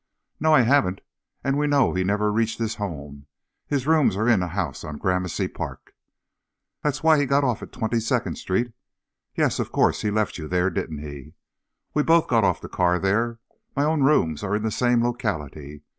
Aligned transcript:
"No, 0.39 0.55
I 0.55 0.61
haven't. 0.61 1.01
And 1.43 1.59
we 1.59 1.67
know 1.67 1.93
he 1.93 2.03
never 2.03 2.31
reached 2.31 2.57
his 2.57 2.73
home. 2.77 3.27
His 3.67 3.85
rooms 3.85 4.15
are 4.15 4.27
in 4.27 4.41
a 4.41 4.47
house 4.47 4.83
on 4.83 4.97
Gramercy 4.97 5.47
Park" 5.47 5.93
"That's 6.83 7.03
why 7.03 7.19
he 7.19 7.27
got 7.27 7.43
off 7.43 7.61
at 7.61 7.71
Twenty 7.71 7.99
second 7.99 8.37
Street" 8.37 8.73
"Yes, 9.37 9.59
of 9.59 9.71
course. 9.71 10.01
He 10.01 10.09
left 10.09 10.39
you 10.39 10.47
there, 10.47 10.71
didn't 10.71 11.03
he?" 11.07 11.35
"We 11.93 12.01
both 12.01 12.27
got 12.27 12.43
off 12.43 12.61
the 12.61 12.67
car 12.67 12.97
there. 12.97 13.37
My 13.75 13.83
own 13.83 14.01
rooms 14.01 14.41
are 14.43 14.55
in 14.55 14.63
the 14.63 14.71
same 14.71 15.03
locality. 15.03 15.83